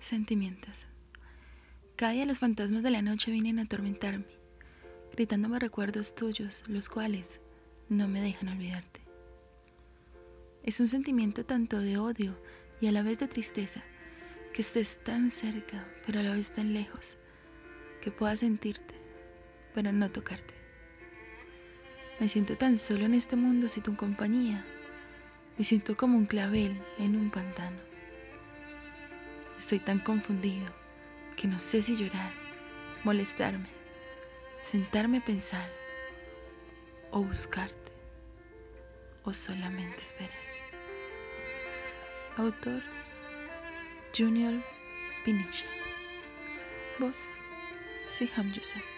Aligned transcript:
Sentimientos. 0.00 0.86
Cada 1.94 2.12
día 2.12 2.24
los 2.24 2.38
fantasmas 2.38 2.82
de 2.82 2.90
la 2.90 3.02
noche 3.02 3.30
vienen 3.30 3.58
a 3.58 3.64
atormentarme, 3.64 4.24
gritándome 5.12 5.58
recuerdos 5.58 6.14
tuyos, 6.14 6.64
los 6.68 6.88
cuales 6.88 7.42
no 7.90 8.08
me 8.08 8.22
dejan 8.22 8.48
olvidarte. 8.48 9.02
Es 10.62 10.80
un 10.80 10.88
sentimiento 10.88 11.44
tanto 11.44 11.80
de 11.80 11.98
odio 11.98 12.40
y 12.80 12.86
a 12.86 12.92
la 12.92 13.02
vez 13.02 13.18
de 13.18 13.28
tristeza, 13.28 13.84
que 14.54 14.62
estés 14.62 15.04
tan 15.04 15.30
cerca, 15.30 15.86
pero 16.06 16.20
a 16.20 16.22
la 16.22 16.32
vez 16.32 16.54
tan 16.54 16.72
lejos, 16.72 17.18
que 18.00 18.10
pueda 18.10 18.34
sentirte, 18.36 18.94
pero 19.74 19.92
no 19.92 20.10
tocarte. 20.10 20.54
Me 22.20 22.30
siento 22.30 22.56
tan 22.56 22.78
solo 22.78 23.04
en 23.04 23.12
este 23.12 23.36
mundo 23.36 23.68
sin 23.68 23.82
tu 23.82 23.94
compañía. 23.96 24.64
Me 25.58 25.64
siento 25.64 25.94
como 25.98 26.16
un 26.16 26.24
clavel 26.24 26.80
en 26.98 27.16
un 27.16 27.30
pantano. 27.30 27.89
Estoy 29.70 29.86
tan 29.86 30.00
confundido 30.00 30.66
que 31.36 31.46
no 31.46 31.60
sé 31.60 31.80
si 31.80 31.94
llorar, 31.94 32.32
molestarme, 33.04 33.68
sentarme 34.60 35.18
a 35.18 35.24
pensar 35.24 35.70
o 37.12 37.22
buscarte 37.22 37.92
o 39.22 39.32
solamente 39.32 40.02
esperar. 40.02 40.34
Autor 42.36 42.82
Junior 44.12 44.60
Piniche. 45.24 45.66
Voz 46.98 47.30
Siham 48.08 48.52
Yusef. 48.52 48.89